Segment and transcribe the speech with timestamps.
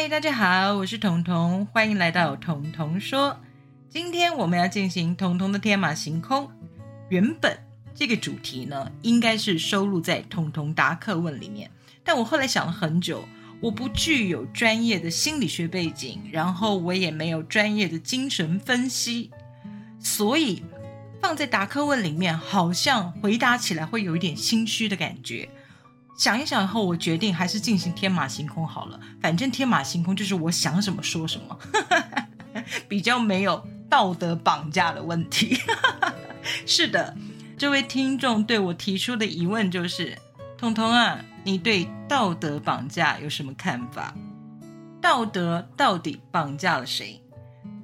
[0.00, 3.38] 嗨，大家好，我是彤彤，欢迎来到彤彤说。
[3.90, 6.50] 今天我们要进行彤彤的天马行空。
[7.10, 7.54] 原本
[7.94, 11.70] 这个主题呢，应该是收录在彤彤答客问里面，
[12.02, 13.22] 但我后来想了很久，
[13.60, 19.30] 我不具有专业的心理学背景，然后我也没有专业的精神分析，
[19.98, 20.64] 所以
[21.20, 25.50] 放在答客问里面，好像回答起来会有一点心虚的感觉。
[26.16, 29.00] 想一想后，我决定还是进行天马行空好了。
[29.22, 31.58] 反正天马行空就是我想什么说什么，
[32.88, 35.58] 比较没有道德绑架的问题。
[36.66, 37.16] 是的，
[37.56, 40.16] 这位听众对我提出的疑问就是
[40.58, 44.14] ：“彤彤啊，你对道德绑架有什么看法？
[45.00, 47.22] 道德到底绑架了谁？”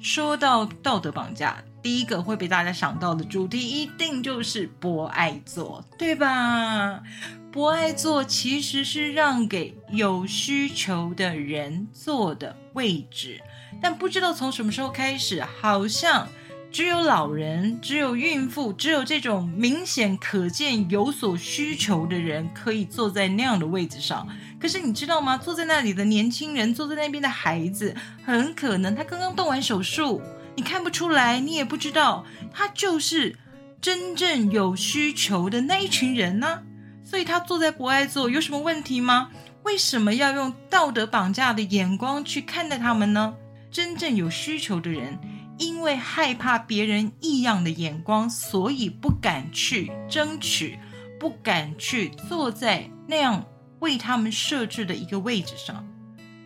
[0.00, 7.02] 说到道德绑架，第一个会被大家想到的主题一定就是博爱座，对吧？
[7.50, 13.40] 博爱座其实是让给有需求的人坐的位置，
[13.80, 16.28] 但不知道从什么时候开始，好像
[16.70, 24.28] 只有老人、只有孕妇、只有这种明显可见有所需求的人可以坐在那样的位置上。
[24.60, 25.38] 可是你知道吗？
[25.38, 30.20] 坐在那里的年轻人，坐在那边的孩子，很可能他刚刚动完手术，
[30.58, 33.38] 你看不出来，你也不知道，他就是
[33.80, 36.64] 真正有需求的那一群人呢。
[37.04, 39.30] 所以他坐在博爱座有什么问题吗？
[39.62, 43.36] 为什么要用道德绑架的眼光去看待他们呢？
[43.70, 45.16] 真正有需求的人，
[45.58, 50.76] 因为害怕别人异样的眼光，所以不敢去争取，
[51.20, 53.44] 不敢去坐在那样
[53.78, 55.86] 为他们设置的一个位置上。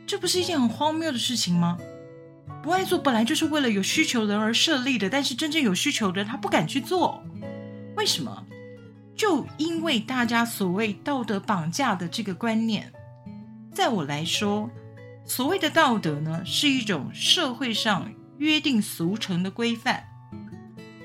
[0.06, 1.78] 这不是一件很荒谬的事情吗？
[2.62, 7.22] 不爱做本来就是为了有需求人而设立的，但是真正有需求的人他不敢去做，
[7.96, 8.46] 为什么？
[9.16, 12.92] 就因为大家所谓道德绑架的这个观念，
[13.74, 14.70] 在我来说，
[15.24, 20.04] 所谓的道德呢，是一种社会上约定俗成的规范。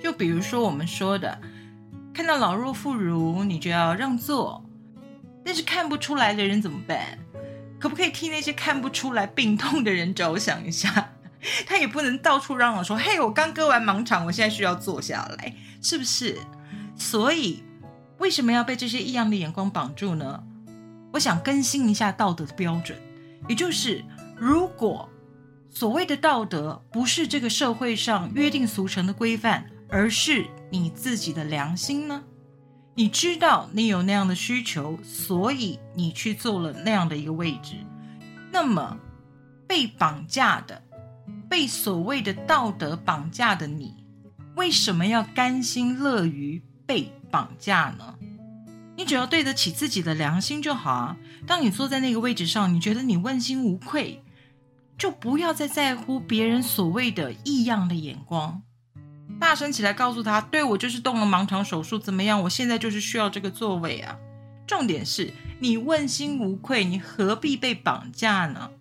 [0.02, 1.40] 就比如说我们说的，
[2.14, 4.64] 看到老弱妇孺，你就要让座；
[5.44, 7.18] 但是看不出来的人怎么办？
[7.80, 11.12] 可不可以替那些看不出来病痛的人着想一下？
[11.66, 16.38] 他也不能到处嚷嚷说：“嘿，我刚割完盲肠，我现在需要坐下来，是不是？”
[16.96, 17.64] 所以。
[18.20, 20.44] 为什么要被这些异样的眼光绑住呢？
[21.14, 22.98] 我想更新一下道德的标准，
[23.48, 24.04] 也就是
[24.36, 25.08] 如果
[25.70, 32.24] 所谓的道德不是这个社会上约定俗成的规范，而是你自己的良心呢？
[32.96, 37.76] 你知道你有那样的需求，所以你去做了那样的一个位置，
[38.52, 38.98] 那么
[39.68, 40.82] 被绑架的、
[41.50, 43.96] 被所谓的道德绑架的你，
[44.56, 47.14] 为什么要甘心乐于被？
[47.30, 48.16] 绑架呢？
[48.96, 51.18] 你只要对得起自己的良心就好啊！
[51.46, 54.24] 当你坐在那个位置上，你觉得你问心无愧，
[54.98, 58.62] 就不要再在乎别人所谓的异样的眼光。
[59.42, 62.42] 大声起来告诉他：“对我就是动了盲肠手术，怎么样？
[62.44, 64.18] 我现在就是需要这个座位啊！”
[64.66, 68.72] 重点是你问心无愧，你何必被绑架呢？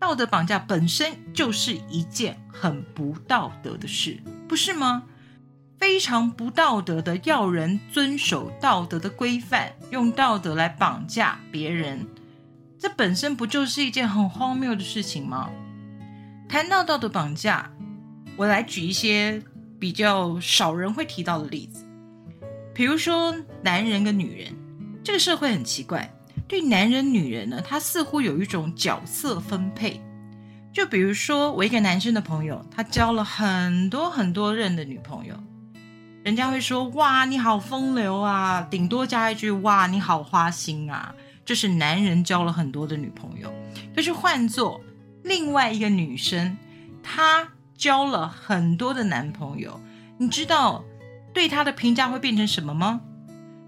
[0.00, 4.18] 道德绑架本身就是一件很不道德的事，
[4.48, 5.04] 不是吗？
[5.78, 12.06] 非常不道德的，要人遵守道德的规范，用道德来绑架别人，
[12.78, 15.50] 这本身不就是一件很荒谬的事情吗？
[16.48, 17.70] 谈到道德绑架，
[18.36, 19.42] 我来举一些
[19.78, 21.84] 比较少人会提到的例子，
[22.74, 24.54] 比如说男人跟女人，
[25.04, 26.10] 这个社会很奇怪，
[26.48, 30.00] 对男人、女人呢，他似乎有一种角色分配。
[30.72, 35.34] 就比如说我一个男生的朋友，他交了很多很多任的女朋友。
[36.22, 41.14] 人家会说：“哇，你好风流啊！”顶多加一句：“哇，你好花心啊！”
[41.46, 43.50] 这是男人交了很多的女朋友。
[43.96, 44.80] 可是换做
[45.24, 46.56] 另外一个女生，
[47.02, 49.80] 她交了很多的男朋友，
[50.18, 50.84] 你知道
[51.32, 53.00] 对她的评价会变成什么吗？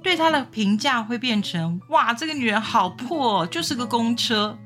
[0.02, 4.58] 对他的评价会变成：“哇，这个女人好破，就是个公车。”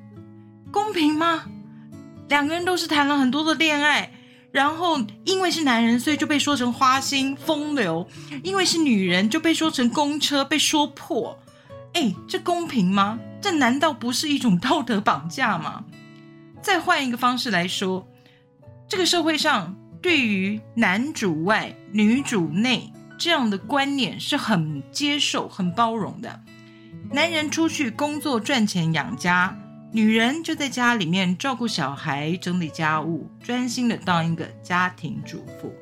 [0.73, 1.44] 公平吗？
[2.29, 4.11] 两个人都是谈了很多的恋爱。
[4.53, 8.06] 然后，因为是男人，所以就被说成花心、风流；
[8.43, 11.38] 因为是女人，就被说成公车，被说破。
[11.93, 13.19] 哎，这公平吗？
[13.43, 15.85] 这难道不是一种道德绑架吗？
[16.62, 18.09] 再换一个方式来说，
[18.88, 26.40] 这个社会上对于男主外女主内这样的观念是很接受、很包容的。
[27.10, 29.56] 男人出去工作赚钱养家。
[29.92, 35.72] 女人就在家里面照顾小孩、整理家务，专心的当一个家庭主妇。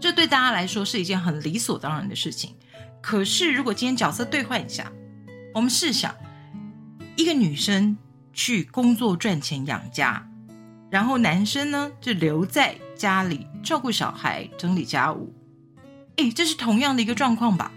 [0.00, 2.54] 这对大家来说是一件很理所当然的事情。
[3.02, 4.90] 可是，如果今天角色兑换一下，
[5.52, 6.14] 我们试想，
[7.16, 7.94] 一个女生
[8.32, 10.26] 去工作赚钱养家，
[10.88, 15.34] 然后男生呢就留在家里照顾小孩、整理家务。
[16.16, 17.72] 哎，这是同样的一个状况吧？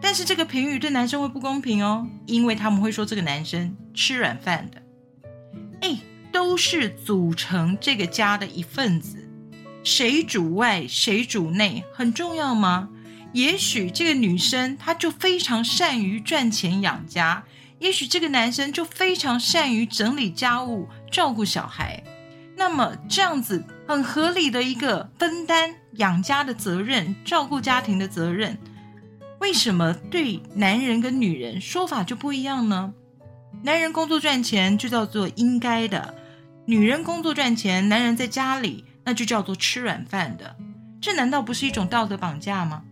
[0.00, 4.82] 但是这个评语对男生会不公平哦，因为他们会说这个男生吃软饭的。
[5.80, 5.98] 哎，
[6.30, 9.28] 都是组成这个家的一份子，
[9.82, 12.90] 谁主外谁主内很重要吗？
[13.32, 17.44] 也许这个女生她就非常善于赚钱养家，
[17.78, 22.04] 也许这个男生就非常善于整理家务、照顾小孩。
[22.56, 28.58] 那么这样子很合理的一个分担养家的责任、照顾家庭的责任，
[29.40, 32.92] 为什么对男人跟女人说法就不一样呢？
[33.62, 36.14] 男人工作赚钱就叫做应该的，
[36.66, 40.56] 女人工作赚钱，男人在家里那就叫做吃软饭的。
[41.00, 42.82] 这难道不是一种道德绑架吗？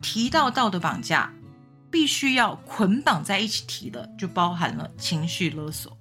[0.00, 1.32] 提到道德绑架，
[1.90, 5.96] 必须要捆绑在一起提的，就包含了情绪勒索。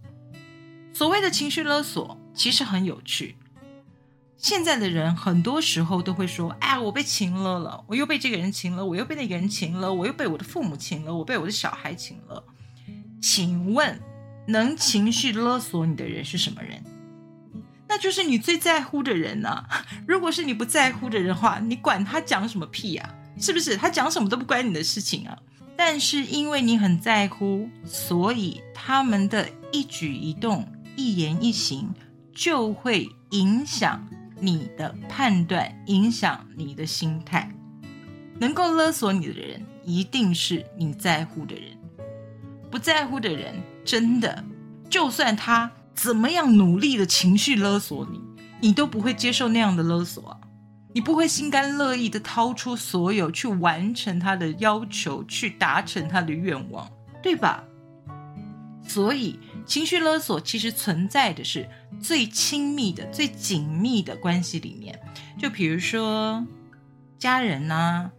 [0.93, 3.35] 所谓的情绪勒索，其实很有趣。
[4.43, 12.43] 现在的人很多时候都会说：“哎，我被情勒了，我又被这个人情了，我又被那个人情了，我又被我的父母情了，我被我的小孩情了。”
[13.23, 13.97] 请问，
[14.45, 16.83] 能情绪勒索你的人是什么人？
[17.87, 19.63] 那就是你最在乎的人呐。
[20.05, 23.15] 如果是你不在乎的人话，你管他讲什么屁呀？
[23.39, 25.39] 是不是他讲什么都不关你的事情啊？
[25.77, 30.67] 但是因为你很在乎，所以他们的一举一动、
[30.97, 31.89] 一言一行
[32.35, 34.05] 就会影响
[34.43, 37.49] 你的判断，影响你的心态。
[38.39, 41.77] 能够勒索你的人，一定是你在乎的人。
[42.69, 43.55] 不在乎的人，
[43.85, 44.43] 真的，
[44.89, 48.19] 就算他怎么样努力的情绪勒索你，
[48.59, 50.37] 你都不会接受那样的勒索啊。
[50.93, 56.91] 你不会心甘乐意的掏出所有去完成他的要求，去达成他的愿望，
[57.21, 57.63] 对吧？
[58.85, 61.69] 所以情绪勒索其实存在的是
[62.03, 64.99] 最亲密的、最紧密的关系里面，
[65.39, 66.45] 就比如说
[67.17, 68.11] 家人呐，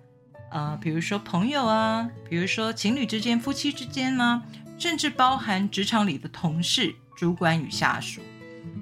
[0.51, 4.43] 呃，比如说朋友啊，比如说情侣之间、夫妻之间呢，
[4.79, 8.23] 甚至包含职场里的同事、主管与下属。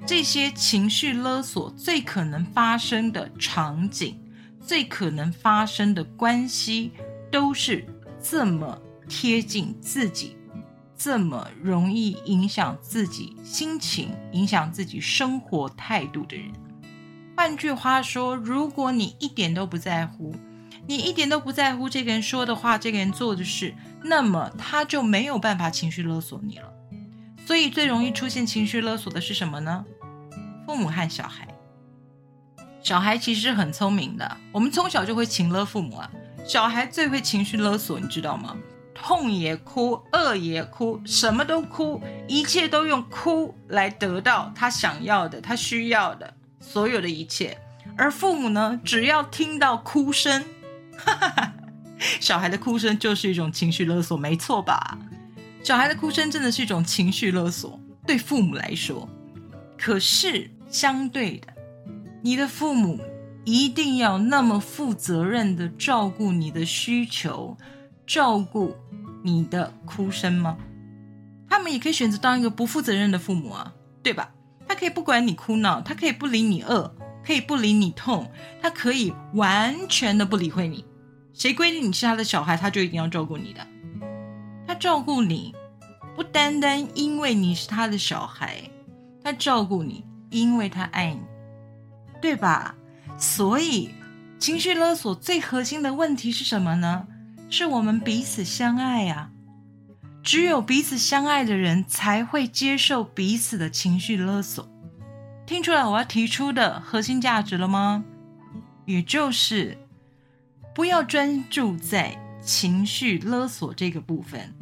[0.07, 4.17] 这些情绪勒索最可能发生的场景，
[4.61, 6.91] 最可能发生的关系，
[7.29, 7.85] 都是
[8.21, 10.37] 这么贴近自己，
[10.97, 16.51] 这么容易影响自己心情、影响自己生活态度的人。
[17.35, 20.35] 换句话说，如果你一点都不在乎，
[20.87, 23.73] 你一点都不在乎这个人说的话，这个人做的事，
[24.03, 26.71] 那么他就没有办法情绪勒索你了。
[27.45, 29.83] 所以最容易出现情绪勒索的是什么呢？
[30.65, 31.47] 父母和小孩。
[32.81, 36.11] 小孩其实很聪明的，我们从小就会情勒父母啊。
[36.45, 38.55] 小孩最会情绪勒索，你知道吗？
[38.93, 47.57] 痛也哭，饿也哭，什么都哭，一切都用哭来得到他想要的、他需要的所有的一切。
[47.97, 50.43] 而父母呢，只要听到哭声，
[50.97, 51.53] 哈哈，
[52.19, 54.97] 小孩的哭声就是一种情绪勒索，没错吧？
[55.63, 59.07] 小孩的哭声真的是一种情绪勒索，对父母来说。
[59.77, 61.47] 可是相对的，
[62.21, 62.99] 你的父母
[63.43, 67.57] 一定要那么负责任的照顾你的需求，
[68.07, 68.75] 照顾
[69.23, 70.57] 你的哭声吗？
[71.49, 74.31] 他们也可以选择当一个不负责任的父母啊，对吧？
[74.67, 76.93] 他可以不管你哭闹，他可以不理你饿，
[77.25, 78.29] 可以不理你痛，
[78.61, 80.85] 他可以完全的不理会你。
[81.33, 83.65] 谁规定你是他的小孩，他就一定要照顾你的？
[84.67, 85.53] 他照顾你，
[86.15, 88.61] 不单单因为你是他的小孩，
[89.23, 91.21] 他照顾你，因为他爱你，
[92.21, 92.75] 对吧？
[93.17, 93.91] 所以，
[94.39, 97.07] 情绪勒索最核心的问题是什么呢？
[97.55, 99.29] 是我们彼此相爱呀。
[100.23, 104.67] 只有彼此相爱的人，才会接受彼此的情绪勒索。
[105.45, 108.03] 听出来我要提出的核心价值了吗？
[108.87, 109.77] 也就是，
[110.73, 112.19] 不要专注在。
[112.41, 114.53] 情绪勒索这个部分，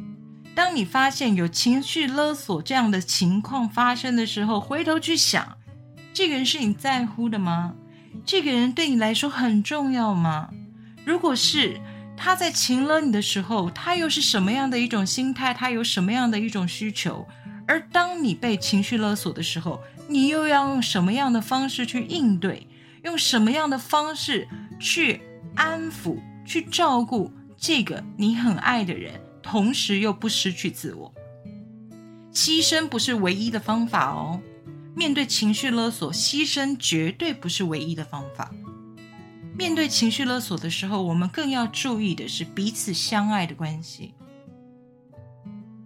[0.53, 5.57] 当你发现有情绪勒索这样的情况发生的时候，回头去想，
[6.13, 7.73] 这个人是你在乎的吗？
[8.23, 10.49] 这个人对你来说很重要吗？
[11.03, 11.81] 如果是
[12.15, 15.53] 他在情勒你的时候，他又是什么样的一种心态？
[15.53, 17.27] 他有什么样的一种需求？
[17.67, 22.67] 而当你被情绪勒索的时候，你又要用什么样的方式去应对？
[23.03, 24.47] 用什么样的方式
[24.79, 25.21] 去
[25.55, 27.31] 安抚、去照顾？
[27.57, 31.13] 这个你很爱的人，同时又不失去自我，
[32.33, 34.39] 牺牲不是唯一的方法哦。
[34.95, 38.51] 面对情绪勒索，牺牲绝对不是唯一的方法。
[39.57, 44.13] 面对情绪勒索的时候，我们更要注意的是彼此相爱的关系。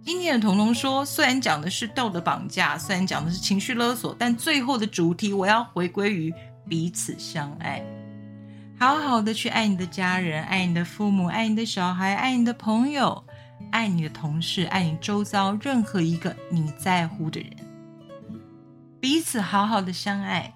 [0.02, 6.32] 今天的彤彤说，虽然讲的是道德绑架，虽然讲的是情绪勒索，但最后的主题我要回归于
[6.68, 7.84] 彼此相爱，
[8.78, 13.24] 好好的去爱你的家人，爱你的父母，爱你的小孩，爱你的朋友，
[13.72, 17.50] 爱你的同事，爱你周遭任何一个你在乎的人，
[19.00, 20.54] 彼此好好的相爱。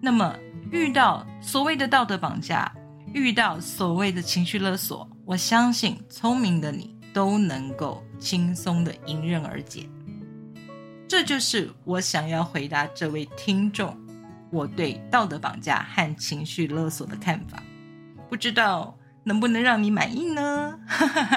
[0.00, 0.32] 那么
[0.72, 2.72] 遇到所谓的道德绑架，
[3.12, 6.90] 遇到所谓的情绪勒索，我相信聪明的你。
[7.14, 9.86] 都能够轻松的迎刃而解，
[11.06, 13.94] 这就是我想要回答这位听众
[14.50, 17.62] 我对道德绑架和情绪勒索的看法，
[18.30, 20.78] 不知道能不能让你满意呢？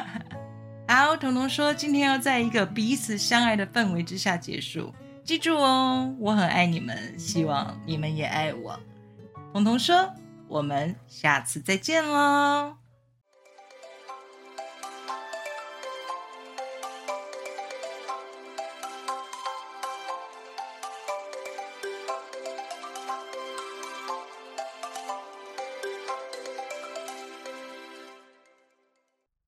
[0.87, 8.79] 好，彤彤说今天要在一个彼此相爱的氛围之下结束，记住哦，我很爱你们，希望你们也爱我。
[9.55, 10.13] 彤彤说，
[10.49, 12.75] 我们下次再见喽。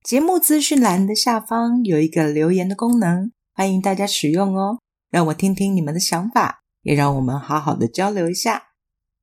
[0.01, 8.67] 节目资讯栏的下方有一个留言的功能，欢迎大家使用哦，让我听听你们的想法，也让我们好好的交流一下。